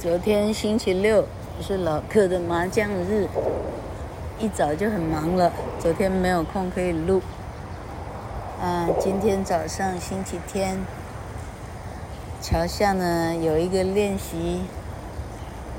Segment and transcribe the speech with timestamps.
[0.00, 1.26] 昨天星期六
[1.60, 3.28] 是老客的麻将日，
[4.38, 7.20] 一早就很忙了，昨天没有空可以录。
[8.62, 10.78] 啊，今天早上星期天，
[12.40, 14.62] 桥下呢有一个练习，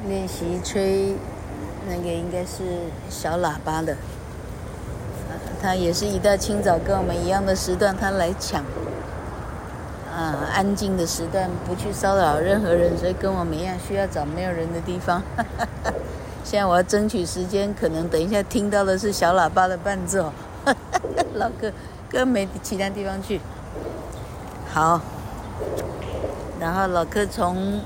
[0.08, 1.16] 练习吹
[1.90, 3.98] 那个应该是小喇叭的。
[5.64, 8.64] 他也是一大清早跟我们一样的时段，他来抢。
[10.22, 15.20] 啊，安静的时段不去骚扰任何人，所以跟我们一样需要找没有人的地方。
[16.46, 20.32] 现在我要争取时间，可能等一下听到的是小喇叭的伴奏。
[21.34, 21.72] 老哥，
[22.08, 23.42] 哥没其他地方去。
[24.72, 25.02] 好，
[26.60, 27.82] 然后老哥从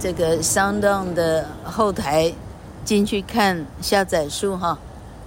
[0.00, 2.32] 这个 SoundOn 的后台
[2.84, 4.76] 进去看下载数哈。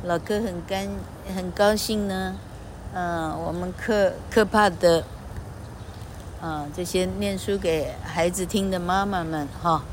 [0.03, 0.89] 老哥很干
[1.33, 2.35] 很高兴呢。
[2.93, 5.05] 嗯、我们课课怕的。
[6.39, 9.83] 啊，这些念书给孩子听的妈妈们哈，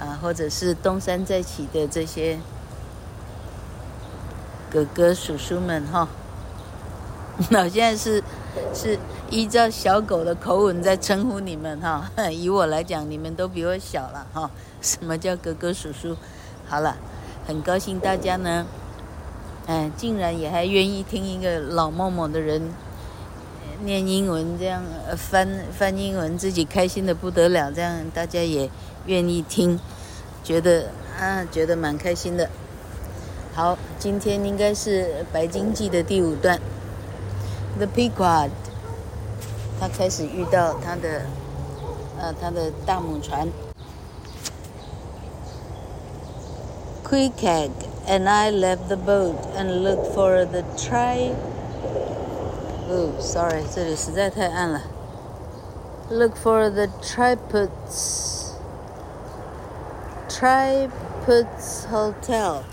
[0.00, 2.38] 啊，或者是东山再起的这些
[4.70, 6.08] 哥哥叔叔们哈，
[7.50, 8.24] 那现在是
[8.72, 12.10] 是依照小狗的口吻在称呼你们哈。
[12.32, 14.50] 以我来讲，你们都比我小了哈。
[14.80, 16.16] 什么叫哥哥叔叔？
[16.66, 16.96] 好了，
[17.46, 18.64] 很高兴大家呢，
[19.66, 22.62] 嗯，竟然也还愿意听一个老某某的人。
[23.84, 24.82] 念英文这样
[25.16, 28.70] 翻翻英文，自己开心的不得了，这样大家也
[29.06, 29.78] 愿意听，
[30.42, 32.48] 觉得啊觉得蛮开心的。
[33.54, 36.60] 好，今天应该是《白鲸记》的第五段
[37.78, 38.50] ，The Pequod，
[39.80, 41.22] 他开始遇到他的
[42.20, 43.48] 呃他的大母船
[47.02, 47.70] ，Queequeg
[48.06, 51.30] and I left the boat and looked for the tri
[52.89, 54.81] 哦、oh，sorry，这里实在太暗了。
[56.09, 58.51] Look for the triputs.
[60.27, 62.63] Triputs Hotel.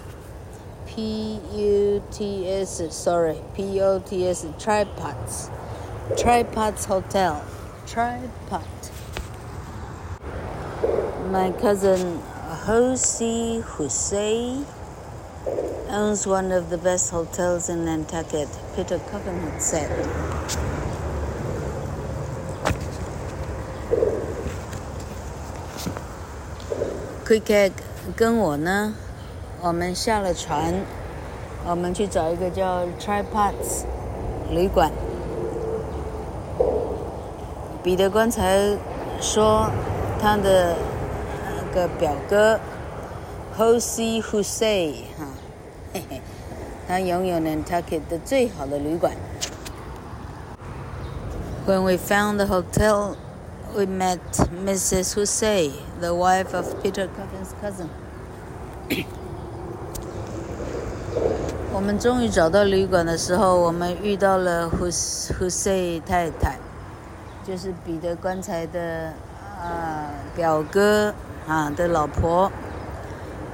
[0.86, 5.50] P U T S，sorry，P O T S tripods.
[6.16, 7.42] Tripods Hotel.
[7.86, 8.62] Tripod.
[11.30, 12.20] My cousin
[12.66, 14.64] Jose Jose
[15.90, 19.88] owns one of the best hotels in Nantucket, Peter Covenant said.
[27.26, 27.72] Queequeg
[28.16, 28.94] 跟我呢，
[29.60, 30.74] 我们下了船，
[31.66, 33.84] 我们去找一个叫 Tripods
[34.50, 34.90] 旅馆。
[37.82, 38.76] 彼得刚才
[39.20, 39.70] 说
[40.20, 40.76] 他的
[41.44, 42.58] 那个表哥
[43.56, 45.26] Jose Jose 哈。
[46.87, 49.13] 他拥有 Nantucket 的最好的旅馆。
[51.65, 53.15] When we found the hotel,
[53.73, 54.19] we met
[54.65, 55.15] Mrs.
[55.15, 57.87] Hussey, the wife of Peter Coffin's cousin.
[61.71, 66.57] 我们终于找到旅馆的时候，我们遇到了 hus husey 太太，
[67.47, 69.13] 就是彼得刚才的
[69.59, 71.13] 啊表哥
[71.47, 72.51] 啊的老婆。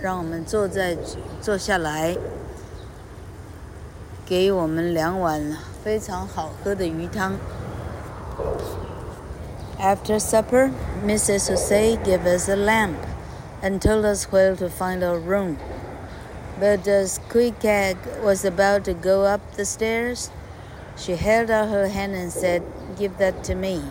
[0.00, 0.96] 让我们坐在
[1.40, 2.16] 坐下来，
[4.24, 7.38] 给我们两碗非常好喝的鱼汤。
[9.78, 10.70] After supper,
[11.04, 11.50] Mrs.
[11.50, 12.96] Jose gave us a lamp
[13.62, 15.56] and told us where to find our room.
[16.58, 20.30] But as Queequeg was about to go up the stairs,
[20.96, 22.62] she held out her hand and said,
[22.98, 23.82] "Give that to me."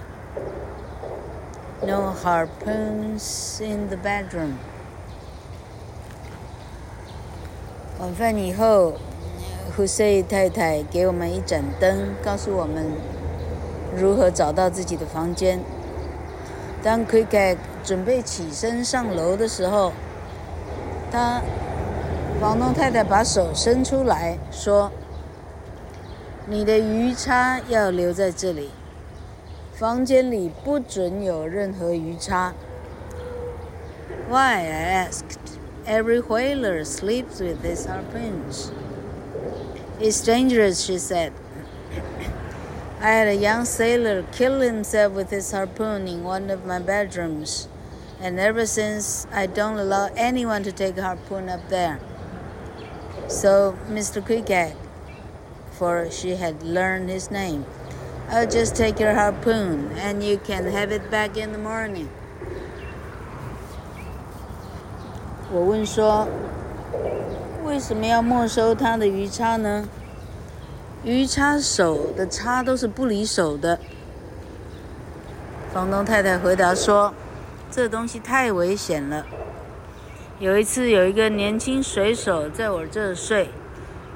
[1.85, 4.57] No harpoons in the bedroom.
[8.00, 8.94] 晚饭以后
[9.76, 12.92] 胡塞太太给我们一盏灯，告诉我们
[13.94, 15.60] 如何找到自己的房间。
[16.82, 19.92] 当 quebec 准备起身上楼的时候，
[21.10, 21.42] 他
[22.40, 24.90] 房东太太把手伸出来说
[26.48, 28.70] ：“你的鱼叉要留在这里，
[29.74, 32.54] 房间里不准有任何鱼叉。”
[34.30, 35.20] Why I ask?
[35.90, 38.70] Every whaler sleeps with his harpoons.
[39.98, 41.32] It's dangerous, she said.
[43.00, 47.66] I had a young sailor kill himself with his harpoon in one of my bedrooms.
[48.20, 51.98] And ever since, I don't allow anyone to take a harpoon up there.
[53.26, 54.24] So, Mr.
[54.24, 54.76] Queequeg,
[55.72, 57.66] for she had learned his name,
[58.28, 62.08] I'll just take your harpoon and you can have it back in the morning.
[65.52, 66.28] 我问说，
[67.64, 69.88] 为什么要没收他的鱼叉呢？
[71.02, 73.80] 鱼叉手的叉都是不离手的。
[75.72, 77.12] 房东太太回答说
[77.68, 79.26] ：“这东西太危险了。
[80.38, 83.48] 有一次，有一个年轻水手在我这睡，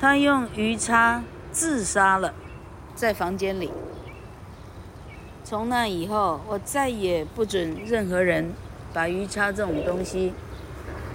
[0.01, 2.33] 他用鱼叉自杀了，
[2.95, 3.73] 在房间里。
[5.43, 8.53] 从那以后，我再也不准任何人
[8.93, 10.33] 把鱼叉这种东西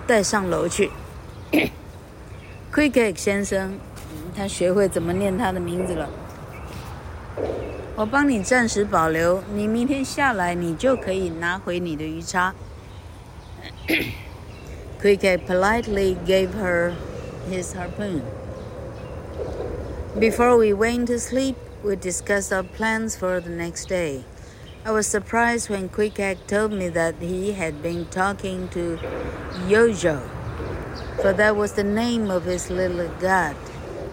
[0.10, 0.90] 带上楼去。
[1.52, 1.62] q
[2.78, 3.78] u i c k e 先生。
[4.36, 6.10] 他学会怎么念他的名字了。
[7.96, 12.56] 我帮你暂时保留，你明天下来，你就可以拿回你的鱼叉。
[13.86, 13.96] q
[15.04, 16.94] u i c k e politely gave her
[17.52, 18.22] his harpoon.
[20.20, 21.54] Before we went to sleep,
[21.84, 24.24] we discussed our plans for the next day.
[24.90, 28.98] I was surprised when Queequeg told me that he had been talking to
[29.68, 30.28] Yojo,
[31.22, 33.56] for that was the name of his little god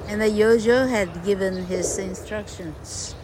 [0.07, 3.15] and the Yojo had given his instructions.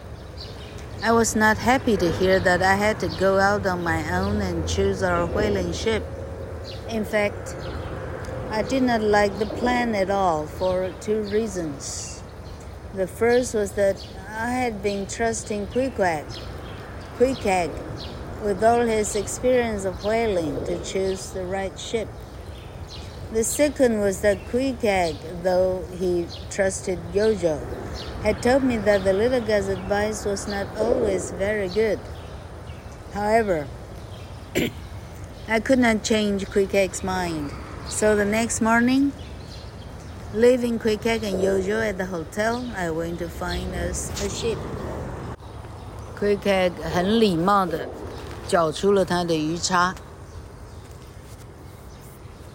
[1.03, 4.41] I was not happy to hear that I had to go out on my own
[4.41, 6.07] and choose our whaling ship.
[6.89, 7.55] In fact,
[8.49, 12.23] I did not like the plan at all for two reasons.
[12.95, 16.25] The first was that I had been trusting Queequeg,
[17.19, 17.71] Queequeg,
[18.43, 22.09] with all his experience of whaling to choose the right ship.
[23.33, 27.61] The second was that Queequeg, though he trusted Yojo,
[28.23, 31.99] had told me that the little guy's advice was not always very good.
[33.15, 33.67] However,
[35.49, 37.53] I could not change Queequeg's mind.
[37.89, 39.13] So the next morning,
[40.33, 44.59] leaving Queequeg and Yojo at the hotel, I went to find us a ship.
[46.23, 47.89] 推开很礼貌的
[48.47, 49.93] 缴出了他的鱼叉。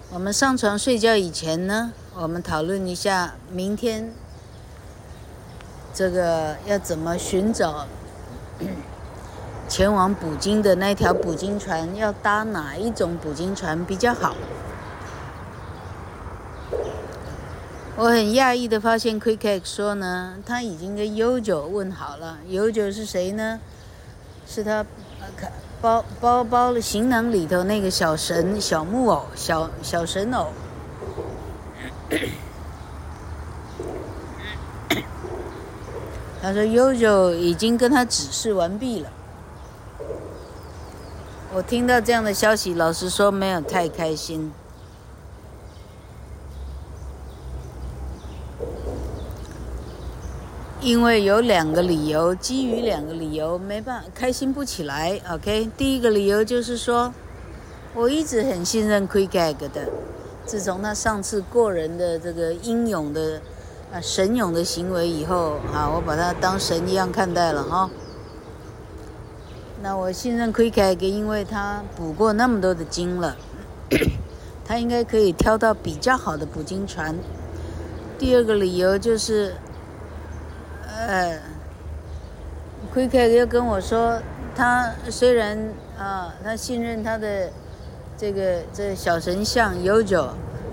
[0.10, 4.14] 我们上床睡觉以前呢，我们讨论一下明天
[5.94, 7.86] 这个要怎么寻找
[9.68, 14.34] 前往捕鲸的那条捕鲸船，要搭哪一种捕鲸船比较好。
[17.98, 22.38] 我很讶异的发现，Queequeg 说呢，他已经跟 Yojo 问好了。
[22.48, 23.60] Yojo 是谁呢？
[24.48, 24.86] 是他。
[25.80, 30.48] 包包包的行囊里头那个小神小木偶小小神偶，
[36.42, 39.12] 他说悠悠已经跟他指示完毕了。
[41.54, 44.52] 我听到这样的消息，老实说没有太开心。
[50.80, 55.20] 因为有两个理由，基于两个理由，没办法开心不起来。
[55.32, 57.14] OK，第一个理由就是说，
[57.96, 59.90] 我一直很信任 quebec 的，
[60.46, 63.42] 自从他上次过人的这个英勇的
[63.92, 67.90] 啊神勇的行为以后，啊，我把他当神一样看待了哈。
[69.82, 73.36] 那我信任 quebec 因为他捕过那么多的鲸了，
[74.64, 77.16] 他应该可以挑到比较好的捕鲸船。
[78.18, 79.56] 第二个理由就是。
[81.00, 81.40] 呃
[82.92, 84.20] ，Quick 又跟我说，
[84.56, 85.56] 他虽然
[85.96, 87.52] 啊，他信任他的
[88.18, 90.30] 这个这、小神像悠久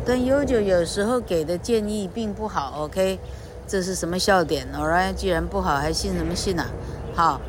[0.07, 2.85] 但悠久有时候给的建议并不好。
[2.85, 3.21] OK，
[3.69, 6.67] 这是什么笑点？Alright，既然不好，还信什么信啊？
[7.15, 7.41] 好，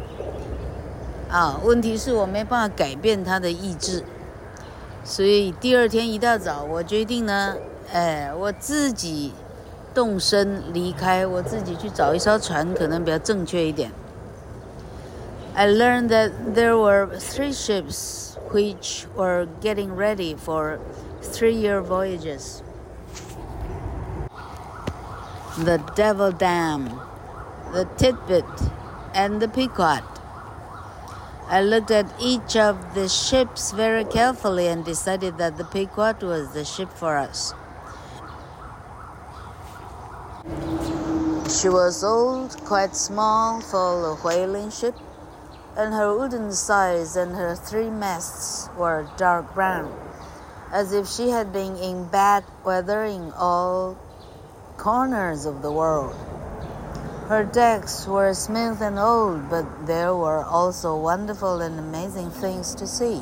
[1.31, 4.03] 啊，问题是我没办法改变他的意志，
[5.05, 7.55] 所以第二天一大早，我决定呢，
[7.93, 9.31] 哎，我自己。
[9.94, 13.90] 动身离开，我自己去找一艘船，可能比较正确一点。
[15.54, 20.78] I learned that there were three ships which were getting ready for
[21.23, 22.62] three-year voyages.
[25.59, 26.88] The Devil Dam,
[27.73, 28.44] the Titbit,
[29.12, 30.02] and the Pequod.
[31.50, 36.52] I looked at each of the ships very carefully and decided that the Pequod was
[36.54, 37.52] the ship for us.
[41.49, 44.95] She was old, quite small for a whaling ship,
[45.77, 49.93] and her wooden sides and her three masts were dark brown,
[50.71, 53.97] as if she had been in bad weather in all
[54.77, 56.15] corners of the world.
[57.27, 62.87] Her decks were smooth and old, but there were also wonderful and amazing things to
[62.87, 63.21] see.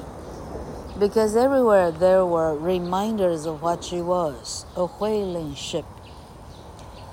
[1.00, 5.86] because everywhere there were reminders of what she was a whaling ship.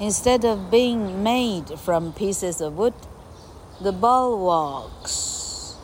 [0.00, 2.95] Instead of being made from pieces of wood,
[3.83, 5.76] the bulwarks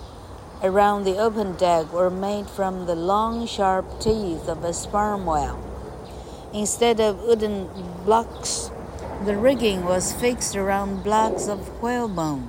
[0.63, 5.63] around the open deck were made from the long, sharp teeth of a sperm whale.
[6.55, 7.69] Instead of wooden
[8.07, 8.71] blocks,
[9.27, 12.49] the rigging was fixed around blocks of whalebone,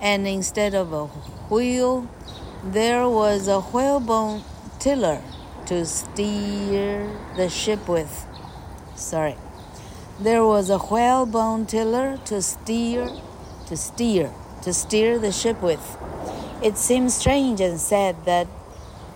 [0.00, 1.06] and instead of a
[1.50, 2.08] wheel,
[2.62, 4.44] there was a whalebone
[4.78, 5.20] tiller
[5.66, 8.26] to steer the ship with.
[8.94, 9.34] Sorry.
[10.19, 13.09] There was a whalebone tiller to steer,
[13.67, 14.31] to steer,
[14.63, 15.79] to steer the ship with.
[16.61, 18.47] It seemed strange and sad that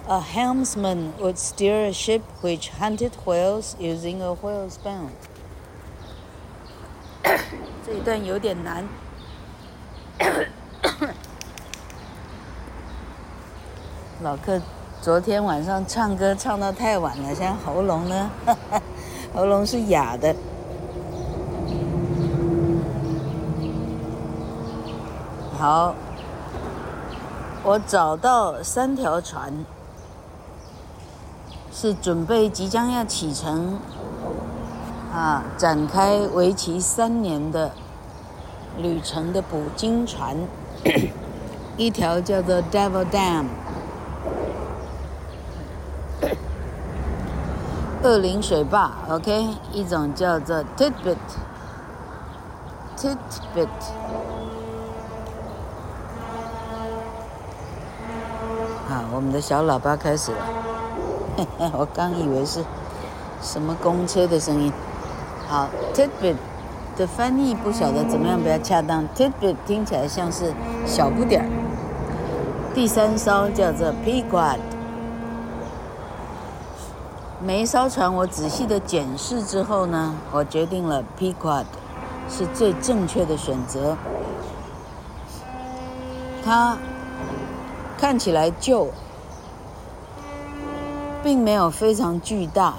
[0.07, 5.11] a helmsman would steer a ship which hunted whales using a whalebone.
[7.85, 8.87] 这一段有点难。
[14.21, 14.61] 老客
[15.01, 18.31] 昨天晚上唱歌唱到太晚了，现在喉咙呢，
[19.33, 20.33] 喉咙是哑的。
[25.58, 25.92] 好，
[27.64, 29.66] 我找到三条船，
[31.72, 33.80] 是准备即将要启程，
[35.12, 37.72] 啊，展开为期三年的
[38.76, 40.36] 旅程的捕鲸船，
[41.76, 43.46] 一条叫做 Devil Dam，
[48.04, 53.66] 恶灵水坝，OK，一种叫做 Titbit，Titbit。
[59.18, 60.38] 我们的小喇叭开始了，
[61.76, 62.64] 我刚以为是
[63.42, 64.72] 什么公车的声音。
[65.48, 66.36] 好，Titbit
[66.96, 69.08] 的翻译不晓得怎么样比较恰当。
[69.16, 70.54] Titbit 听起来像是
[70.86, 71.48] 小不点儿。
[72.72, 74.58] 第三艘叫做 Pequod，
[77.42, 81.64] 每一艘船我仔细的检视之后呢，我决定了 Pequod
[82.30, 83.96] 是最正确的选择。
[86.44, 86.78] 它。
[88.00, 88.86] 看起来旧，
[91.28, 92.72] 并没有非常巨大。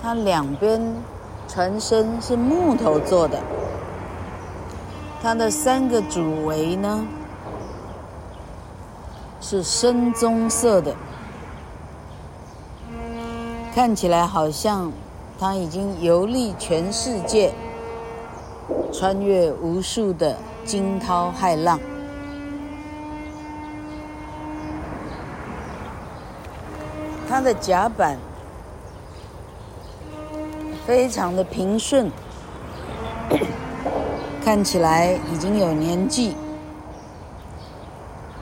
[0.00, 0.80] 它两边
[1.48, 3.40] 船身是木头做的，
[5.20, 7.04] 它的三个主桅呢
[9.40, 10.94] 是深棕色的，
[13.74, 14.92] 看起来好像
[15.40, 17.52] 它已经游历全世界，
[18.92, 21.80] 穿越无数的惊涛骇浪。
[27.46, 28.18] 的甲板
[30.84, 32.10] 非常的平顺，
[34.44, 36.34] 看起来已经有年纪，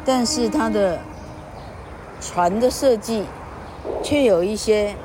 [0.06, 0.98] 但是它的
[2.18, 3.26] 船的设计
[4.02, 4.96] 却有一些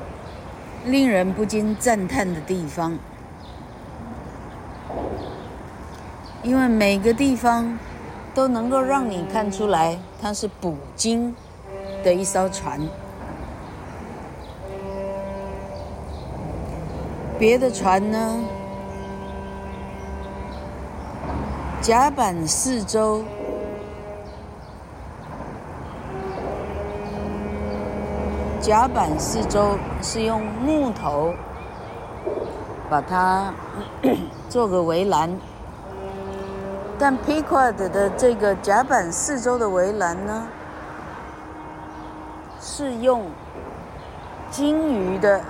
[0.86, 2.98] 令人不禁赞叹的地方，
[6.42, 7.78] 因为每个地方
[8.34, 11.36] 都能够让你看出来它是捕鲸
[12.02, 12.80] 的一艘船。
[17.40, 18.44] 别的船呢，
[21.80, 23.24] 甲板四周，
[28.60, 31.32] 甲板四周是用木头
[32.90, 33.54] 把它
[34.50, 35.34] 做个围栏，
[36.98, 40.46] 但 Pequod 的这个甲板四周的围栏呢，
[42.60, 43.24] 是用
[44.50, 45.40] 鲸鱼的。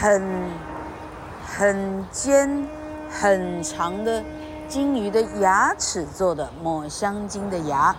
[0.00, 0.22] 很
[1.44, 2.64] 很尖、
[3.10, 4.22] 很长的
[4.68, 7.96] 鲸鱼的牙齿做的抹香鲸的牙。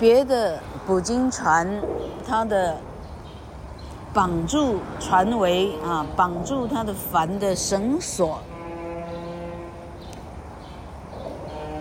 [0.00, 1.80] 别的捕鲸船，
[2.26, 2.76] 它的
[4.12, 8.40] 绑住船桅啊，绑住它的帆的绳索，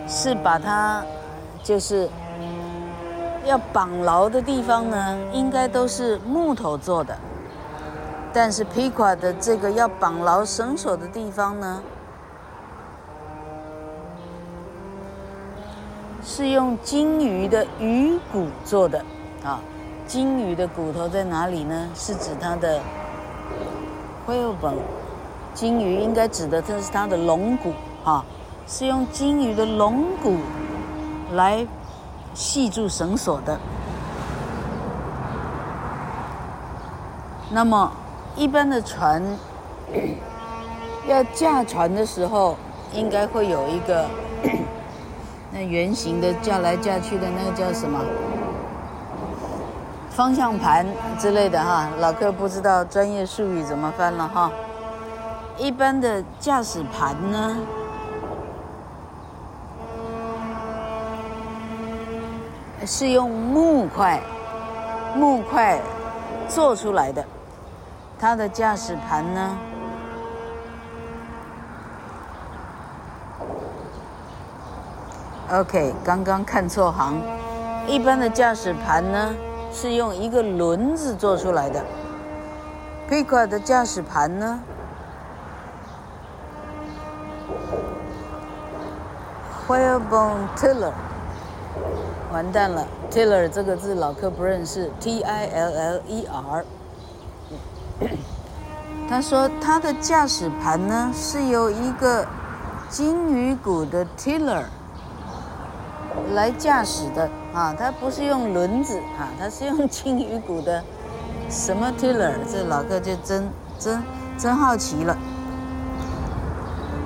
[0.07, 1.03] 是把它
[1.63, 2.07] 就是。
[3.45, 7.15] 要绑牢的地方呢，应该都是木头做的，
[8.33, 11.81] 但是皮卡的这个要绑牢绳索的地方呢，
[16.23, 18.99] 是用金鱼的鱼骨做的
[19.43, 19.59] 啊。
[20.07, 21.87] 金鱼的骨头在哪里呢？
[21.95, 22.79] 是指它的
[24.27, 24.69] 尾骨。
[25.53, 25.79] 金。
[25.79, 27.73] 鱼应该指的这是它的龙骨
[28.03, 28.25] 啊，
[28.67, 30.37] 是用金鱼的龙骨
[31.33, 31.65] 来。
[32.35, 33.57] 系住绳索的。
[37.49, 37.91] 那么，
[38.35, 39.23] 一般的船
[41.07, 42.57] 要驾船的时候，
[42.93, 44.05] 应该会有一个
[45.51, 47.99] 那圆形的架来架去的那个叫什么？
[50.09, 50.85] 方向盘
[51.17, 54.51] 之类的哈，老客不知道专业术语怎么翻了哈。
[55.57, 57.57] 一般的驾驶盘呢，
[62.85, 64.21] 是用木块
[65.15, 65.79] 木块
[66.47, 67.25] 做出来的。
[68.19, 69.57] 它的驾驶盘呢
[75.51, 77.21] ？OK，刚刚看错行。
[77.87, 79.33] 一般的驾驶盘呢？
[79.71, 81.83] 是用一个轮子做出来的。
[83.09, 84.59] Piqua 的驾驶盘呢
[89.67, 90.93] ？Whalebone tiller，
[92.35, 96.65] 完蛋了，tiller 这个字老客不认识，T-I-L-L-E-R。
[99.07, 102.27] 他说他的驾驶盘呢是由一个
[102.89, 104.63] 鲸鱼骨的 tiller。
[106.33, 110.83] 来驾驶的啊，它不是用轮子啊，它是用鲸鱼骨的
[111.49, 112.33] 什么 tiller？
[112.51, 113.47] 这老哥就真
[113.79, 114.03] 真
[114.37, 115.17] 真好奇了。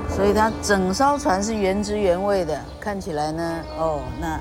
[0.10, 4.40] 所以它整艘船是原汁原味的，看起来呢，哦，那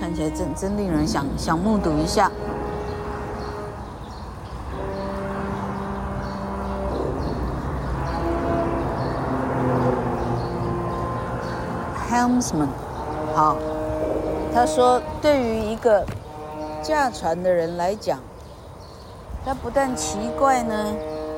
[0.00, 2.30] 看起来真真令人想想目睹一下。
[12.10, 12.68] Helmsman，
[13.34, 13.56] 好。
[14.52, 16.04] 他说：“对于一个
[16.82, 18.18] 驾船的人来讲，
[19.44, 20.74] 他不但奇怪呢，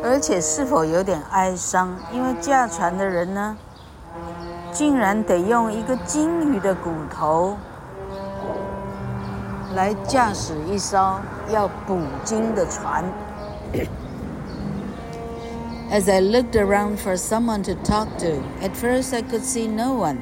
[0.03, 1.95] 而且是否有点哀伤？
[2.11, 3.55] 因为驾船的人呢，
[4.73, 7.55] 竟然得用一个鲸鱼的骨头
[9.76, 11.20] 来驾驶一艘
[11.52, 13.04] 要捕鲸的船。”
[15.90, 19.94] As I looked around for someone to talk to, at first I could see no
[19.94, 20.18] one.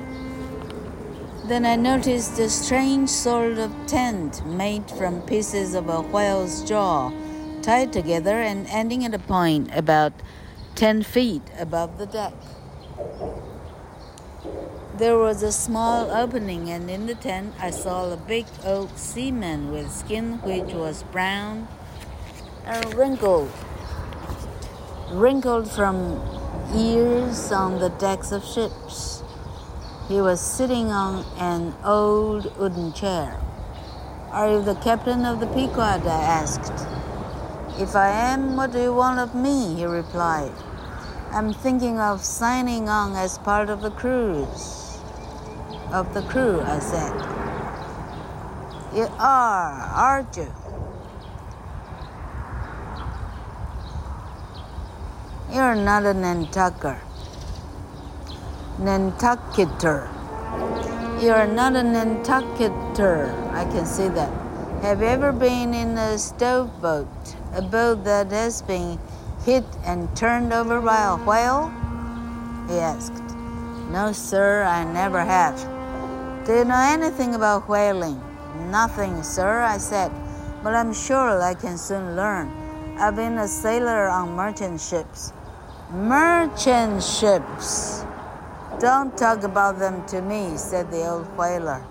[1.47, 7.11] Then I noticed a strange sort of tent made from pieces of a whale's jaw,
[7.61, 10.13] tied together and ending at a point about
[10.75, 12.33] 10 feet above the deck.
[15.00, 19.72] There was a small opening, and in the tent I saw a big old seaman
[19.72, 21.68] with skin which was brown
[22.66, 23.50] and wrinkled,
[25.10, 26.20] wrinkled from
[26.74, 29.22] years on the decks of ships.
[30.06, 33.40] He was sitting on an old wooden chair.
[34.30, 36.06] Are you the captain of the Pequod?
[36.06, 36.86] I asked.
[37.80, 39.76] If I am, what do you want of me?
[39.76, 40.52] He replied.
[41.32, 44.79] I'm thinking of signing on as part of the cruise.
[45.92, 47.12] Of the crew, I said.
[48.94, 50.52] You are, aren't you?
[55.52, 56.96] You're not a Nantucker.
[58.78, 60.08] Nantucketer.
[61.20, 63.52] You're not a Nantucketer.
[63.52, 64.32] I can see that.
[64.82, 67.08] Have you ever been in a stove boat?
[67.54, 68.96] A boat that has been
[69.44, 71.68] hit and turned over by a whale?
[72.68, 73.24] He asked.
[73.90, 75.79] No, sir, I never have.
[76.50, 78.20] Do you know anything about whaling?
[78.72, 80.10] Nothing, sir, I said,
[80.64, 82.50] but I'm sure I can soon learn.
[82.98, 85.32] I've been a sailor on merchant ships.
[85.92, 88.02] Merchant ships!
[88.80, 91.84] Don't talk about them to me, said the old whaler.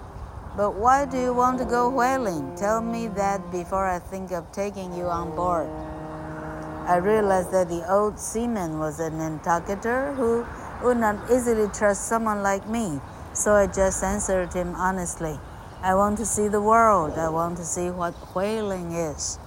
[0.57, 2.53] But why do you want to go whaling?
[2.57, 5.69] Tell me that before I think of taking you on board.
[6.85, 10.45] I realized that the old seaman was a Nantucketer who
[10.83, 12.99] would not easily trust someone like me,
[13.39, 15.39] so I just answered him honestly.
[15.81, 17.17] I want to see the world.
[17.17, 19.39] I want to see what whaling is.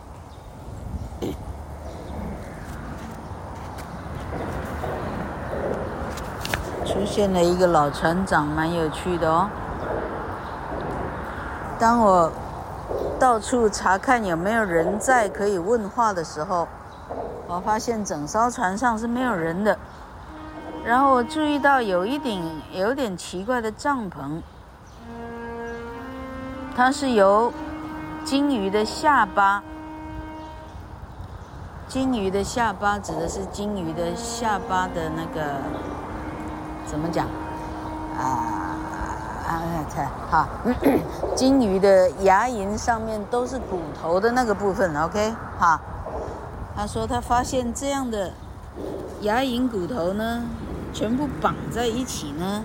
[6.87, 9.48] 出现了一个老船长，蛮有趣的哦。
[11.78, 12.33] 当我
[13.18, 16.66] 到处查看有没有人在可以问话的时候，
[17.46, 19.76] 我发现整艘船上是没有人的。
[20.85, 22.42] 然后我注意到有一顶
[22.73, 24.40] 有点奇怪的帐篷，
[26.75, 27.53] 它是由
[28.25, 29.62] 鲸鱼的下巴，
[31.88, 35.57] 鲸鱼的下巴指的是鲸鱼的下巴的那个。
[36.85, 37.27] 怎么讲？
[38.18, 38.77] 啊
[39.49, 39.62] 啊，
[39.95, 40.49] 看哈，
[41.35, 45.81] 鲸鱼的牙龈上面都是骨头的那个部分，OK，哈。
[46.77, 48.33] 他说他发现这样的
[49.21, 50.42] 牙龈骨头呢，
[50.92, 52.64] 全部绑在一起呢。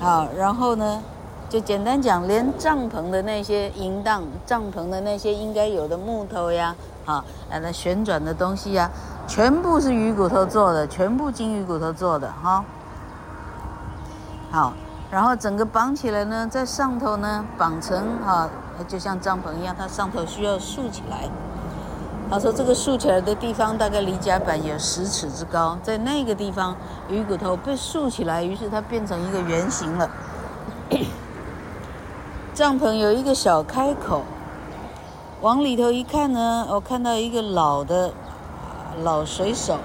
[0.00, 1.02] 好，然后呢，
[1.48, 8.90] 就简单讲，连帐篷的那些营帐、帐篷的那些应该有的木头呀，好，那旋转的东西呀，
[9.26, 12.64] 全部是鱼骨头做的，全部鲸鱼骨头做的，哈。
[14.50, 14.72] 好，
[15.10, 18.48] 然后整个绑起来呢，在上头呢绑成啊，
[18.86, 21.28] 就像帐篷一样，它上头需要竖起来。
[22.30, 26.74] 他说这个竖起来的地方大概离甲板有十尺之高，在那个地方
[27.08, 30.10] 鱼骨头被竖起来，于是它变成一个圆形了。
[32.52, 34.22] 帐篷有一个小开口，
[35.42, 38.12] 往里头一看呢，我看到一个老的
[39.02, 39.78] 老水手，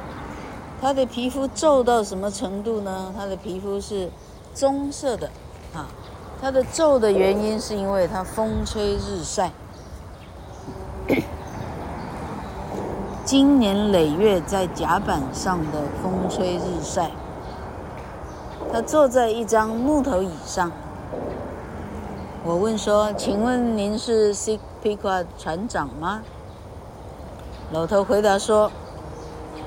[0.81, 3.13] 他的皮肤皱到什么程度呢？
[3.15, 4.09] 他的皮肤是
[4.55, 5.29] 棕色的，
[5.75, 5.85] 啊，
[6.41, 9.51] 他的皱的原因是因为他风吹日晒。
[13.29, 17.11] 经年累月在甲板上的风吹日晒，
[18.73, 20.71] 他坐在一张木头椅上。
[22.43, 26.21] 我问说：“请问您是 s i k p i k a 船长吗？”
[27.71, 28.71] 老头回答说：“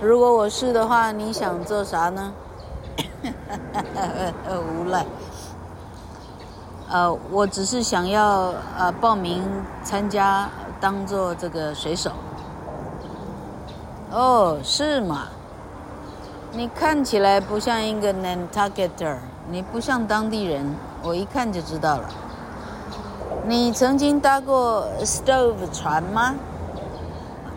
[0.03, 2.33] 如果我是的话，你想做啥呢？”
[4.77, 5.07] 无赖。
[6.91, 9.41] 呃，我只是想要呃报名
[9.85, 10.49] 参加，
[10.81, 12.11] 当做这个水手。
[14.13, 15.29] 哦，是吗？
[16.53, 19.17] 你看起来不像一个 Nantucketer，
[19.51, 22.11] 你不像当地人，我一看就知道了。
[23.47, 26.35] 你曾经搭过 stove 船吗？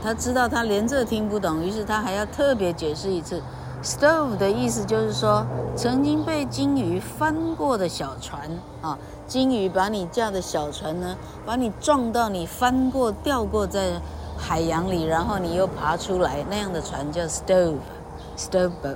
[0.02, 3.42] 他知道他连这听不懂，于是他还要特别解释一次。
[3.84, 8.50] stove 的意思就是说，曾经被鲸鱼翻过的小船
[8.82, 14.00] 啊，鲸鱼把你架的小船呢，把你撞到你翻过、掉过在。
[14.38, 18.96] 海洋里，然后你又爬出来，那样的船叫 stove，stove boat。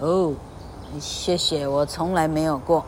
[0.00, 0.32] 哦，
[1.00, 2.84] 谢谢，我从来没有过。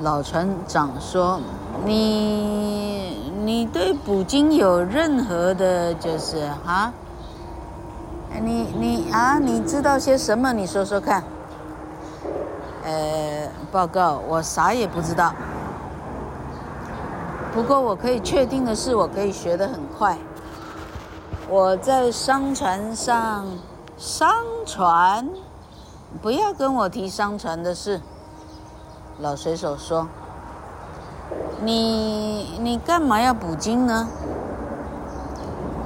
[0.00, 1.40] 老船长说
[1.84, 6.92] ：“你你对捕鲸有任何的，就是啊？
[8.40, 9.38] 你你啊？
[9.38, 10.52] 你知道些什么？
[10.52, 11.24] 你说说看。”
[12.84, 15.34] 呃，报告，我啥也不知道。
[17.58, 20.16] 不过我可以确定的是，我可以学得很快。
[21.50, 23.46] 我在商船上，
[23.96, 24.30] 商
[24.64, 25.28] 船，
[26.22, 28.00] 不要跟我提商船的事。
[29.18, 30.06] 老水手说
[31.60, 34.06] ：“你你干嘛要捕鲸呢？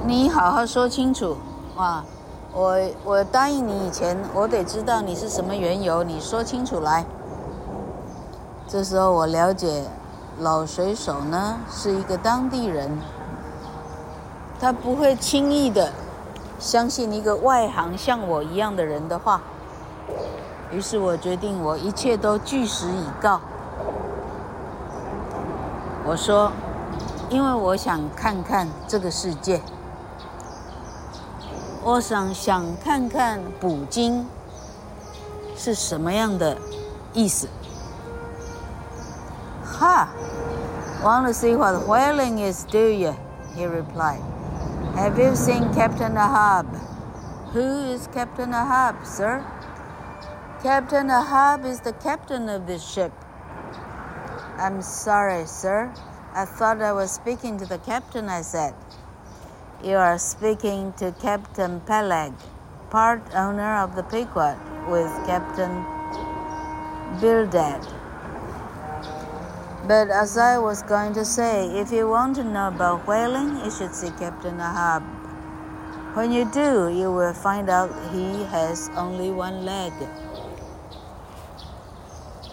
[0.05, 1.37] 你好好说清楚
[1.75, 2.05] 啊！
[2.53, 7.03] 我我答应你以前，我得知道你是什么缘由，你说清楚来。”
[8.69, 9.85] 这时候我了解。
[10.39, 12.97] 老水手呢，是一个当地人，
[14.59, 15.93] 他不会轻易的
[16.59, 19.41] 相信一个外行像我一样的人的话。
[20.71, 23.39] 于是我决定，我一切都据实以告。
[26.05, 26.51] 我说，
[27.29, 29.61] 因为我想看看这个世界，
[31.83, 34.25] 我想想看看捕鲸
[35.55, 36.57] 是什么样的
[37.13, 37.47] 意思。
[39.83, 40.07] 哈。
[41.03, 43.13] Want to see what whaling is, do you?
[43.53, 44.23] He replied.
[44.95, 46.65] Have you seen Captain Ahab?
[47.51, 49.43] Who is Captain Ahab, sir?
[50.61, 53.11] Captain Ahab is the captain of this ship.
[54.57, 55.93] I'm sorry, sir.
[56.33, 58.73] I thought I was speaking to the captain, I said.
[59.83, 62.31] You are speaking to Captain Peleg,
[62.89, 65.83] part owner of the Pequod, with Captain
[67.19, 68.02] Bildad.
[69.85, 73.69] But as I was going to say, if you want to know about whaling, you
[73.69, 75.03] should see Captain Ahab.
[76.15, 79.91] When you do, you will find out he has only one leg.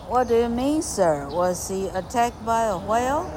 [0.08, 1.28] What do you mean, sir?
[1.30, 3.30] Was he attacked by a whale?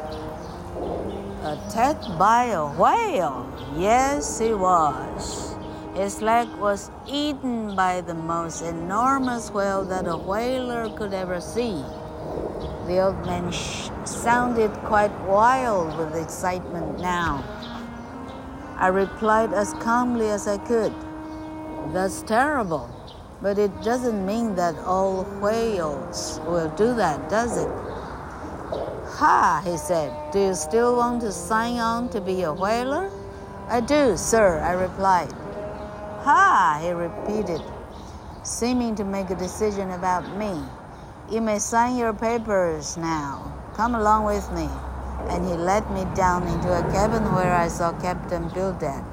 [1.46, 3.46] Attacked by a whale?
[3.78, 5.54] Yes, he was.
[5.94, 11.84] His leg was eaten by the most enormous whale that a whaler could ever see.
[12.88, 13.54] The old man
[14.06, 17.42] sounded quite wild with excitement now.
[18.78, 20.94] I replied as calmly as I could,
[21.94, 22.90] That's terrible,
[23.42, 27.70] but it doesn't mean that all whales will do that, does it?
[29.16, 33.10] Ha, he said, do you still want to sign on to be a whaler?
[33.70, 35.32] I do, sir, I replied.
[36.24, 37.62] Ha, he repeated,
[38.44, 40.62] seeming to make a decision about me.
[41.34, 43.52] You may sign your papers now.
[43.74, 44.70] Come along with me.
[45.30, 49.04] And he led me down into a cabin where I saw Captain Bildad,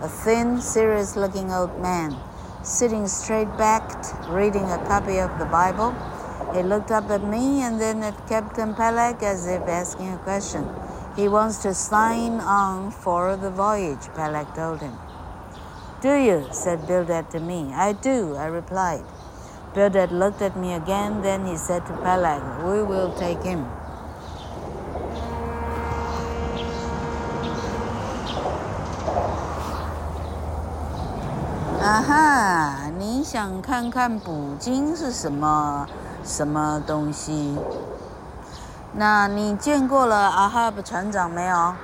[0.00, 2.14] a thin, serious looking old man,
[2.62, 5.90] sitting straight backed, reading a copy of the Bible.
[6.54, 10.68] He looked up at me and then at Captain Peleg as if asking a question.
[11.16, 14.96] He wants to sign on for the voyage, Peleg told him.
[16.00, 16.46] Do you?
[16.52, 17.72] said Bildad to me.
[17.74, 19.02] I do, I replied.
[19.74, 21.20] Bildad looked at me again.
[21.20, 23.64] Then he said to Peleg, "We will take him."
[31.82, 32.90] 啊哈！
[32.96, 35.86] 你想看看捕鲸是什么
[36.22, 37.58] 什么东西？
[38.92, 41.74] 那你见过了阿哈布船长没有？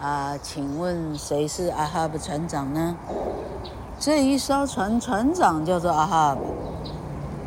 [0.00, 2.96] 啊，请问谁是阿哈布船长呢？
[4.00, 6.73] 这一艘船船长叫做阿哈布。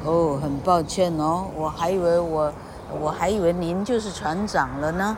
[0.08, 2.54] 哦，很抱歉哦，我还以为我
[3.02, 5.18] 我还以为您就是船长了呢。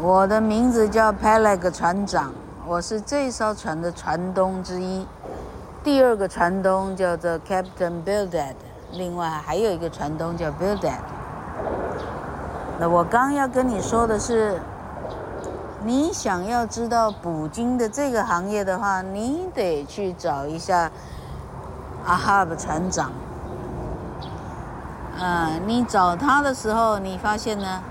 [0.00, 2.32] 我的名字叫 Peleg 船长。
[2.64, 5.06] 我是这艘船的船东之一，
[5.82, 8.54] 第二个船东叫做 Captain Bildad，
[8.92, 10.98] 另外还有一个船东叫 Bildad。
[12.78, 14.60] 那我刚要跟你说的是，
[15.84, 20.90] 你想要知道捕鲸的这个行业的话，你得去找一下
[22.06, 23.10] 阿哈布船长。
[25.18, 27.82] 啊，你找他的时候，你发现呢，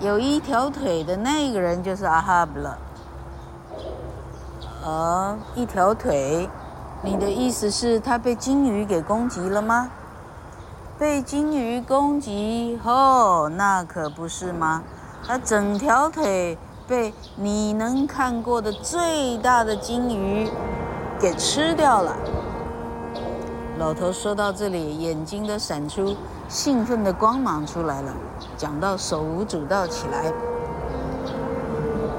[0.00, 2.78] 有一条腿的那个人就是阿哈布了。
[4.82, 6.48] 呃，一条腿，
[7.02, 9.90] 你的意思是他被鲸鱼给攻击了吗？
[10.98, 14.82] 被鲸鱼攻击哦，那可不是吗？
[15.26, 16.56] 他整条腿
[16.88, 20.50] 被你能看过的最大的鲸鱼
[21.20, 22.16] 给吃掉了。
[23.80, 26.14] 老头说到这里，眼睛都闪出
[26.50, 28.12] 兴奋的光芒出来了，
[28.54, 30.30] 讲到手舞足蹈起来。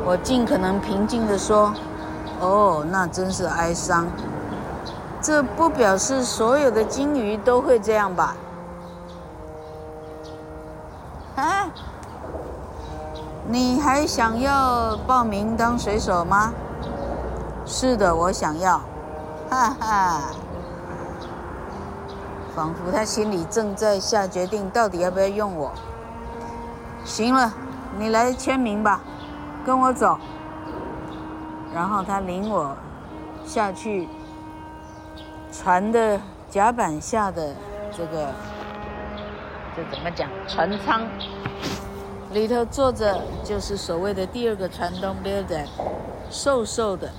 [0.04, 1.72] 我尽可能平静地说。
[2.40, 4.08] 哦，那真是哀伤。
[5.22, 8.36] 这不表示所有的鲸鱼都会这样吧？
[11.36, 11.70] 啊？
[13.48, 16.52] 你还想要报名当水手吗？
[17.68, 18.82] 是的，我想要。
[19.52, 20.22] 哈哈。
[22.56, 25.72] 仿佛他心里正在下决定，到底要不要用我。
[27.04, 27.54] 行了，
[27.98, 29.02] 你来签名吧，
[29.66, 30.18] 跟我走。
[31.74, 32.76] 然后他领我
[33.46, 34.08] 下去
[35.52, 37.56] 船的甲板下的
[37.96, 38.34] 这个，
[39.76, 40.30] 这怎么讲？
[40.48, 41.08] 船舱
[42.32, 45.66] 里头坐着就是所谓的第二个船东，builder，
[46.30, 47.10] 瘦瘦的，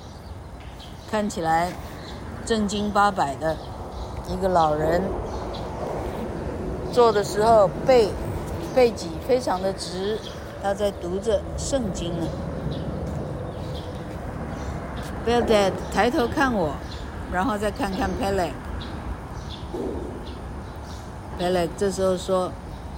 [1.10, 1.72] 看起来
[2.44, 3.56] 正经八百的
[4.32, 5.02] 一个老人，
[6.90, 8.08] 坐的时候背
[8.74, 10.18] 背脊非常的直，
[10.62, 12.26] 他在读着圣经呢。
[15.26, 16.70] Bildad 抬头看我，
[17.30, 18.52] 然后再看看 Peleg。
[21.38, 22.50] Peleg 这时候说：“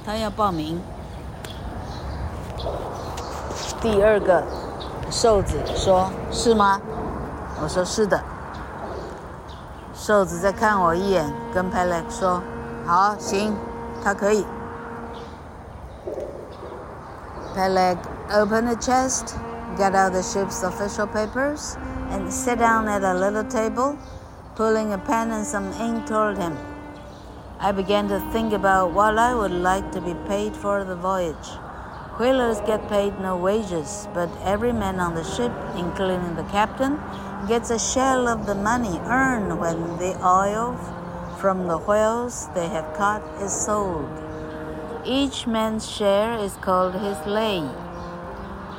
[0.06, 0.80] 他要报名。”
[3.82, 4.44] 第二个
[5.10, 6.80] 瘦子说：“是吗？”
[7.62, 8.22] 我说：“是的。”
[10.03, 13.55] 瘦子再看我一眼，跟 Peleg 说：“好，行，
[14.03, 14.45] 他可以。”
[17.55, 17.97] Peleg
[18.31, 19.33] opened the chest,
[19.77, 21.75] got out the ship's official papers.
[22.09, 23.97] and sat down at a little table,
[24.55, 26.57] pulling a pen and some ink toward him.
[27.59, 31.49] I began to think about what I would like to be paid for the voyage.
[32.19, 36.99] Whalers get paid no wages, but every man on the ship, including the captain,
[37.46, 40.76] gets a share of the money earned when the oil
[41.38, 44.08] from the whales they have caught is sold.
[45.04, 47.60] Each man's share is called his lay.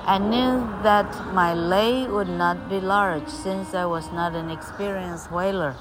[0.08, 5.32] I knew that my lay would not be large since I was not an experienced
[5.32, 5.76] whaler.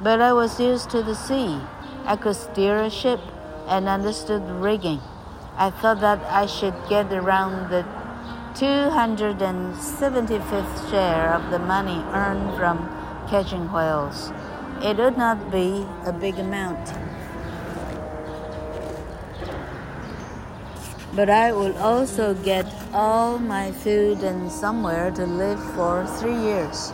[0.00, 1.58] But I was used to the sea.
[2.04, 3.20] I could steer a ship
[3.66, 5.00] and understood rigging.
[5.56, 7.84] I thought that I should get around the
[8.55, 12.89] 275th share of the money earned from
[13.29, 14.31] catching whales.
[14.81, 16.93] It would not be a big amount.
[21.13, 26.93] But I will also get all my food and somewhere to live for three years.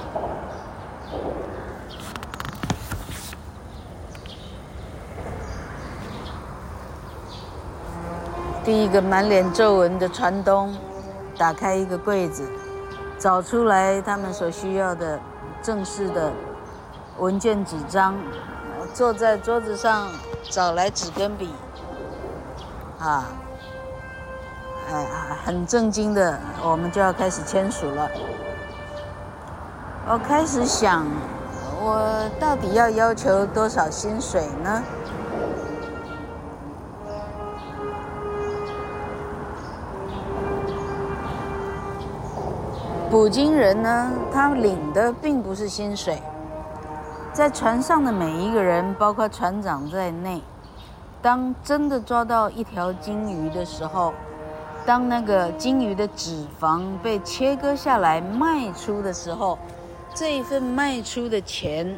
[8.67, 10.75] 第一个满脸皱纹的船东
[11.36, 12.48] 打开一个柜子，
[13.18, 15.18] 找出来他们所需要的
[15.62, 16.32] 正式的
[17.18, 18.14] 文件纸张，
[18.94, 20.08] 坐在桌子上
[20.50, 21.54] 找来纸跟笔，
[22.98, 23.24] 啊。
[24.90, 25.06] 哎，
[25.44, 28.10] 很正经的，我们就要开始签署了。
[30.08, 31.06] 我开始想，
[31.80, 34.82] 我到底要要求多少薪水呢？
[43.12, 46.18] 捕鲸人呢，他领的并不是薪水，
[47.30, 50.40] 在船上的每一个人，包括船长在内，
[51.20, 54.14] 当真的抓到一条鲸鱼的时候，
[54.86, 59.58] 当那个鲸鱼的脂肪被切割下来卖出的时候，
[60.14, 61.94] 这一份卖出的钱，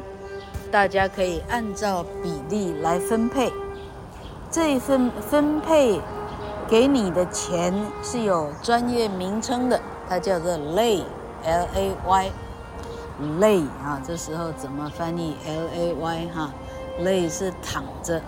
[0.69, 3.53] 大家可以按照比例来分配。
[4.51, 6.01] 这一份分配
[6.67, 7.73] 给你的钱
[8.03, 12.31] 是有专业名称的，它叫做 lay，L-A-Y。
[13.39, 16.49] lay 啊，这时候怎么翻译？L-A-Y 哈
[16.99, 18.21] ，lay 是躺着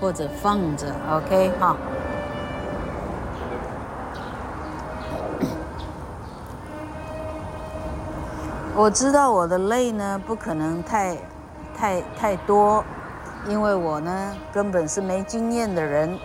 [0.00, 1.76] 或者放着，OK 哈。
[8.74, 11.18] 我知道我的 lay 呢不可能太
[11.76, 12.82] 太太多，
[13.46, 16.18] 因为我呢根本是没经验的人。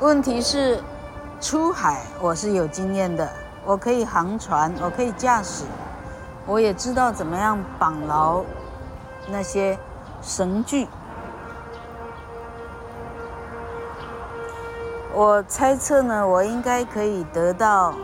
[0.00, 0.78] 问题是
[1.40, 3.32] 出海我是有经验的，
[3.64, 5.64] 我可以航船，我可以驾驶。
[6.46, 8.42] 我也知道怎么样绑牢
[9.28, 9.78] 那些
[10.20, 10.88] 绳具。
[15.14, 17.94] 我猜测呢，我应该可以得到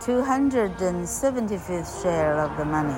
[0.00, 2.96] two hundred and seventy-fifth share of the money。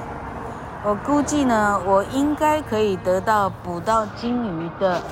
[0.84, 5.02] 我估计呢，我应该可以得到捕到鲸鱼的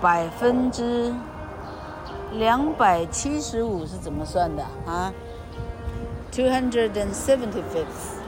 [0.00, 1.12] 百分之
[2.38, 4.62] 两百七十五是怎么算的？
[4.86, 5.12] 啊
[6.32, 8.18] ？Two hundred and seventy-fifth,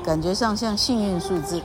[0.04, 1.62] 感觉上像幸运数字。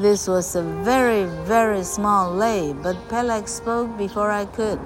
[0.00, 4.78] This was a very, very small lay, but Peleg spoke before I could.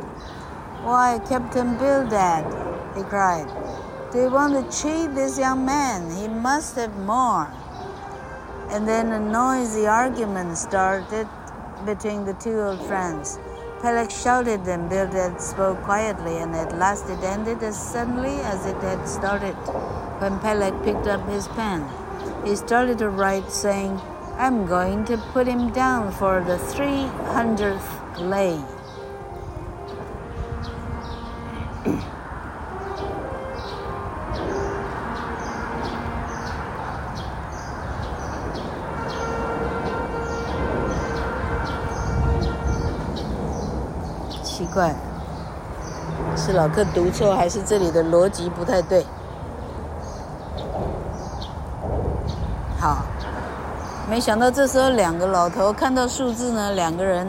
[0.84, 2.44] Why, Captain Bildad,
[2.96, 3.46] he cried,
[4.12, 6.10] do you want to cheat this young man?
[6.10, 7.48] He must have more.
[8.70, 11.28] And then a noisy argument started
[11.84, 13.38] between the two old friends.
[13.81, 18.75] Peleg shouted and Bildad spoke quietly, and at last it ended as suddenly as it
[18.77, 19.55] had started.
[20.21, 21.89] When Peleg picked up his pen,
[22.45, 23.99] he started to write, saying,
[24.37, 28.61] I'm going to put him down for the three hundredth lay.
[44.73, 44.95] 怪，
[46.35, 49.05] 是老客读错，还是这里的逻辑不太对？
[52.79, 53.03] 好，
[54.09, 57.27] 没想到这时候两个老头看到数字呢，两个人，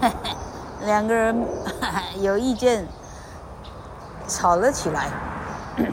[0.86, 1.46] 两个人
[2.22, 2.86] 有意见。
[4.28, 5.08] 吵了起来。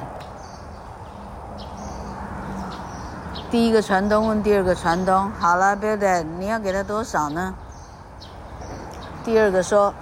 [3.49, 7.53] 第一个船东问第二个船东：“好了，Bildad，你要给他多少呢？”
[9.23, 9.93] 第二个说：“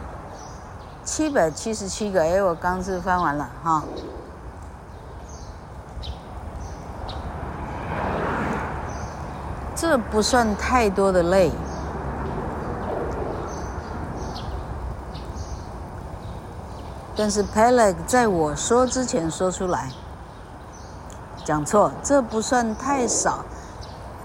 [1.15, 3.83] 七百七十七个。”哎，我刚是翻完了哈。
[9.75, 11.51] 这不算太多的累。
[17.15, 19.91] 但是 Peleg 在我说之前说出来，
[21.45, 23.45] 讲错，这不算太少。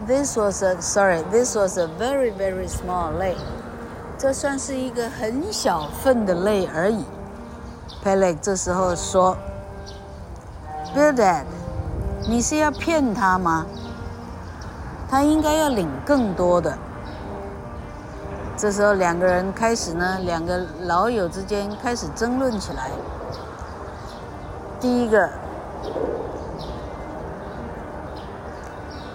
[0.07, 3.37] This was a sorry, this was a very very small lay。
[4.19, 7.05] 这算是一个很小份的 lay 而已。
[8.05, 9.37] Peleg 这时候说
[10.93, 11.45] ：“Bildad，
[12.29, 13.65] 你是要骗他吗？
[15.09, 16.77] 他应该要领更多的。”
[18.59, 22.91] 这时候，两个人开始呢，两个老友之间开始争论起来。
[24.81, 25.31] 第一个，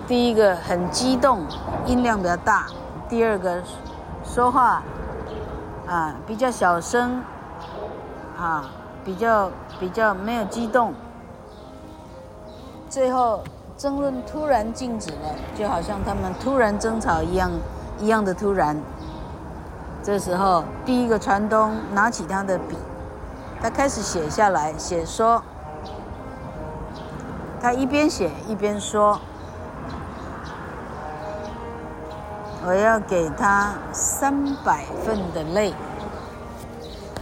[0.08, 1.46] 第一个很激动，
[1.86, 2.68] 音量比较大；
[3.10, 3.62] 第二个
[4.34, 4.82] 说话
[5.88, 7.22] 啊比较小声，
[8.36, 8.66] 啊
[9.06, 10.92] 比较比较没有激动。
[12.90, 13.44] 最后
[13.78, 17.52] 争论突然静止了，就好像他们突然争吵一样，
[18.00, 18.76] 一样的突然。
[20.02, 22.76] 这时候，第一个船东拿起他的笔，
[23.62, 25.44] 他开始写下来，写说。
[27.62, 29.22] 他一边写一边说
[32.67, 35.75] ：“我要给他三百份的泪。”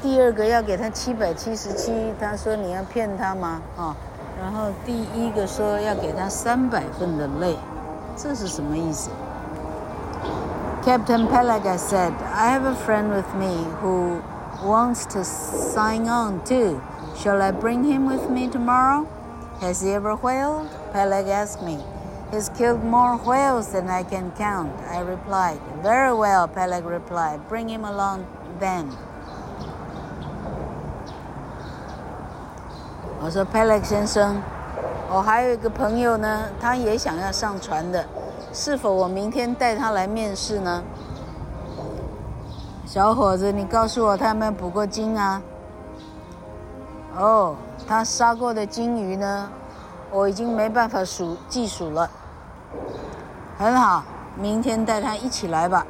[0.03, 3.97] 第二个要给他七百七十七，他说：“你要骗他吗？”啊，
[4.41, 7.57] 然后第一个说要给他三百份的泪，
[8.17, 9.11] 这是什么意思？
[10.85, 14.21] Captain Peleg said, "I have a friend with me who
[14.65, 16.81] wants to sign on too.
[17.17, 19.07] Shall I bring him with me tomorrow?"
[19.61, 20.69] Has he ever whaled?
[20.93, 21.79] Peleg asked me.
[22.32, 25.60] He's killed more whales than I can count, I replied.
[25.84, 27.42] Very well, Peleg replied.
[27.50, 28.22] Bring him along
[28.60, 28.86] then.
[33.22, 34.42] 我说，Peleg 先生，
[35.12, 38.06] 我还有一个朋友呢，他也想要上船的，
[38.54, 40.82] 是否我明天带他来面试呢？
[42.86, 45.42] 小伙子，你告诉我他有没有捕过鲸啊？
[47.18, 47.56] 哦。
[47.88, 49.50] 他杀过的鲸鱼呢？
[50.12, 52.10] 我已经没办法数计数了。
[53.61, 54.03] 很好，
[54.37, 55.87] 明天带他一起来吧。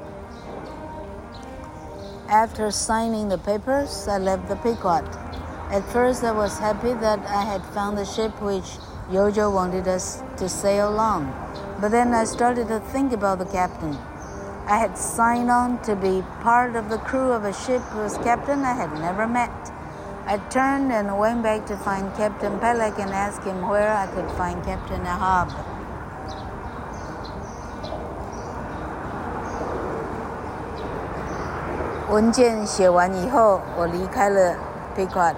[2.29, 5.05] After signing the papers, I left the Pequod.
[5.71, 8.79] At first, I was happy that I had found the ship which
[9.11, 11.27] Yojo wanted us to sail on.
[11.81, 13.97] But then I started to think about the captain.
[14.69, 18.65] I had signed on to be part of the crew of a ship whose captain
[18.65, 19.51] I had never met.
[20.27, 24.29] I turned and went back to find Captain Peleg and asked him where I could
[24.33, 25.53] find Captain Ahab.
[32.12, 34.54] 文件写完以后，我离开了
[34.98, 35.34] Pequod。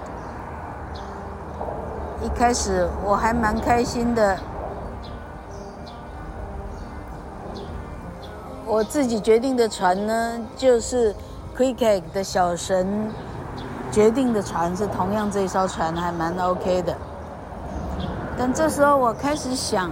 [2.23, 4.39] 一开始我还蛮开心的，
[8.65, 11.13] 我自己决定的船呢，就是
[11.55, 13.11] quick egg 的小神。
[13.91, 16.97] 决定的船是同样这一艘船还蛮 OK 的，
[18.35, 19.91] 但这时候我开始想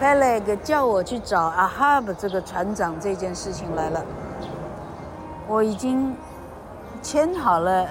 [0.00, 4.00] ，Peleg 叫我去找 Ahab 这个船长这件事情来了。
[5.46, 6.16] 我已经
[7.02, 7.86] 签好了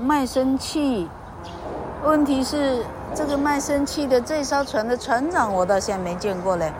[0.00, 1.08] 卖身契，
[2.02, 2.84] 问题是
[3.14, 6.72] 这个卖身契的这艘船的船长我到现在没见过嘞。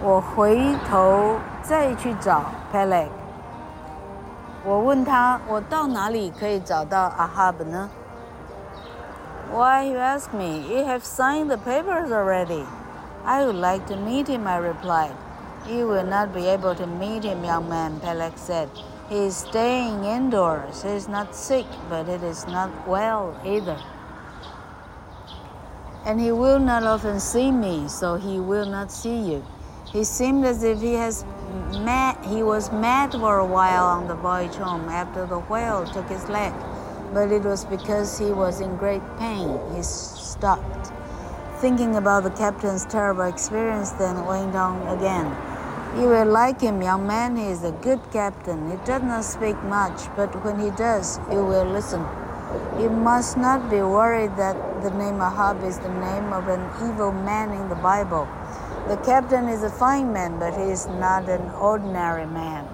[0.00, 3.06] 我回头再去找 Peleg。
[4.64, 7.88] 我问他，我到哪里可以找到 Ahab 呢
[9.52, 10.66] ？Why you ask me?
[10.68, 12.64] You have signed the papers already.
[13.24, 15.12] I would like to meet him, I replied.
[15.68, 18.68] You will not be able to meet him, young man, Peleg said.
[19.08, 20.82] He is staying indoors.
[20.82, 23.78] He is not sick, but it is not well either.
[26.04, 29.44] And he will not often see me, so he will not see you.
[29.92, 31.24] He seemed as if he has
[31.78, 36.08] mad, he was mad for a while on the voyage home after the whale took
[36.08, 36.52] his leg,
[37.14, 39.60] but it was because he was in great pain.
[39.76, 40.90] He stopped.
[41.58, 45.51] Thinking about the captain's terrible experience, then went on again.
[45.97, 47.35] You will like him, young man.
[47.35, 48.69] He is a good captain.
[48.69, 52.05] He does not speak much, but when he does, you will listen.
[52.79, 57.11] You must not be worried that the name Ahab is the name of an evil
[57.11, 58.27] man in the Bible.
[58.87, 62.65] The captain is a fine man, but he is not an ordinary man.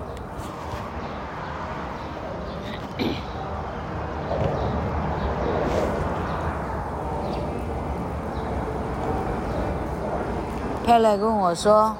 [10.85, 11.95] 佩莱跟我说：“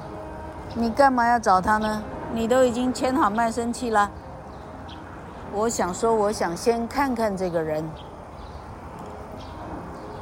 [0.75, 2.01] 你干嘛要找他呢？
[2.33, 4.09] 你都已经签好卖身契了。”
[5.51, 7.83] 我想说，我想先看看这个人。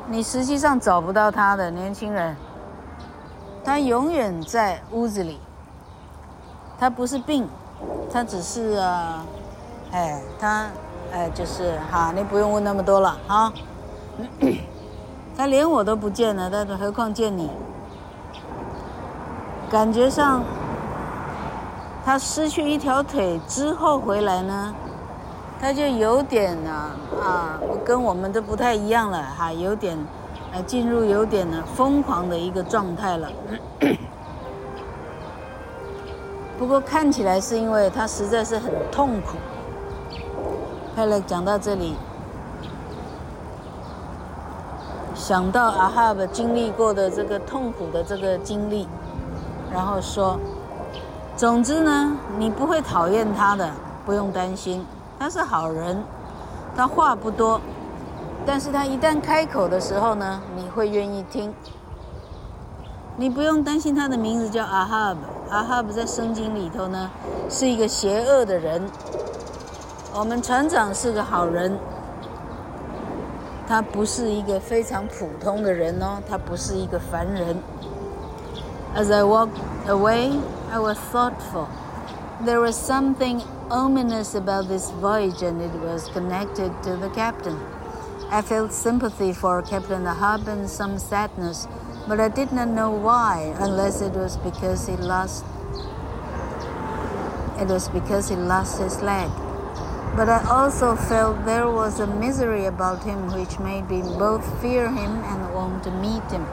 [0.08, 2.36] 你实际上找不到他的年轻人。
[3.66, 5.42] 他永远在屋子里，
[6.80, 7.46] 他不是病，
[8.10, 9.26] 他只是啊，
[9.92, 10.68] 哎，他
[11.12, 13.52] 哎就是哈，你不用问那么多了哈。
[15.36, 17.52] 他连我都不见了，他何况见你？
[19.70, 20.44] 感觉上，
[22.06, 24.74] 他失去一条腿之后回来呢，
[25.60, 29.98] 他就有点啊啊，跟我们都不太一样了哈，有点。
[30.54, 33.30] 呃，进入有点呢疯狂的一个状态了。
[36.58, 39.36] 不过看起来是因为他实在是很痛苦。
[40.96, 41.98] 佩勒讲到这里，
[45.14, 48.88] 想到阿哈布经历过的这个痛苦的这个经历，
[49.72, 50.40] 然后说
[51.36, 53.70] ：“总之呢，你不会讨厌他的，
[54.06, 54.86] 不用担心，
[55.20, 56.04] 他是好人，
[56.76, 57.60] 他话不多，
[58.46, 61.54] 但是他一旦开口的时候呢，你会愿意听。
[63.18, 67.10] 你不用担心他的名字叫阿哈布，阿哈布在圣经里头呢
[67.50, 68.82] 是一个邪恶的人，
[70.14, 71.78] 我们船长是个好人。”
[73.68, 77.58] 他不是一个非常普通的人哦，他不是一个凡人。
[78.96, 81.70] As I walked away, I was thoughtful.
[82.42, 87.60] There was something ominous about this voyage, and it was connected to the captain.
[88.30, 91.68] I felt sympathy for Captain Ahab and some sadness,
[92.08, 95.46] but I did not know why, unless it was because he lost.
[97.60, 99.32] It was because he lost his leg.
[100.16, 104.88] But I also felt there was a misery about him which made me both fear
[104.88, 106.46] him and want to meet him.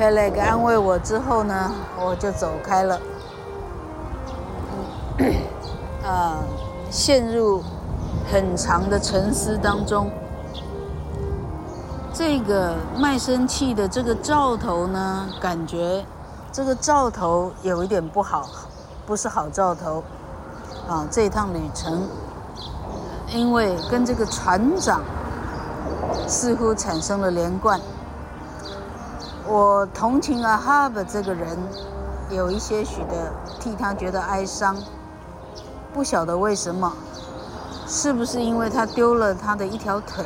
[0.00, 2.98] Peleg 安慰我之后呢，我就走开了。
[6.02, 6.38] 啊，
[6.90, 7.62] 陷入
[8.32, 10.10] 很长的沉思当中。
[12.14, 16.02] 这个卖身契的这个兆头呢，感觉
[16.50, 18.48] 这个兆头有一点不好。
[19.04, 20.02] 不是好兆头，
[20.88, 21.04] 啊！
[21.10, 22.08] 这一趟旅程，
[23.34, 25.02] 因为跟这个船长
[26.26, 27.78] 似乎产生了连贯。
[29.52, 31.58] 我同情阿哈布这个人，
[32.30, 34.76] 有一些许的替他觉得哀伤，
[35.92, 36.92] 不晓得为什么，
[37.84, 40.24] 是不是因为他丢了他的一条腿？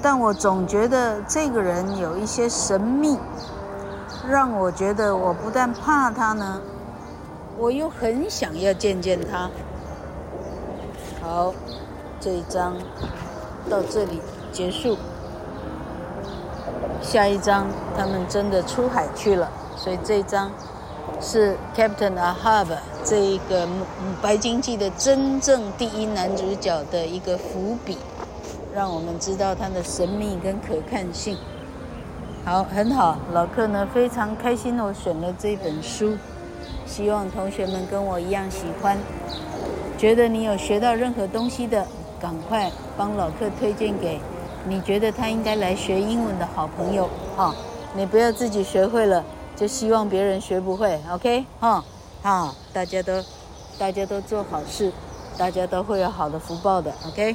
[0.00, 3.18] 但我总觉得这个人有一些神秘。
[4.26, 6.60] 让我觉得我不但怕他呢，
[7.56, 9.50] 我又很想要见见他。
[11.22, 11.52] 好，
[12.20, 12.74] 这一章
[13.70, 14.20] 到这里
[14.52, 14.96] 结束。
[17.00, 20.50] 下一章他们真的出海去了，所以这一章
[21.20, 22.66] 是 Captain Ahab
[23.04, 23.66] 这一个
[24.20, 27.96] 《白鲸记》的真正第一男主角的一个伏笔，
[28.74, 31.36] 让我们知道他的神秘跟可看性。
[32.44, 36.16] 好，很好，老克呢非常开心，我选了这本书，
[36.86, 38.96] 希望同学们跟我一样喜欢。
[39.96, 41.86] 觉得你有学到任何东西的，
[42.20, 44.20] 赶快帮老克推荐给
[44.68, 47.08] 你觉得他应该来学英文的好朋友。
[47.36, 47.54] 哈，
[47.94, 49.24] 你不要自己学会了
[49.56, 51.00] 就希望别人学不会。
[51.10, 51.82] OK，哈，
[52.22, 53.24] 好，大家都
[53.78, 54.92] 大家都做好事，
[55.36, 56.92] 大家都会有好的福报的。
[57.06, 57.34] OK。